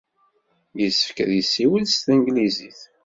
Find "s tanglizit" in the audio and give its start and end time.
1.87-2.79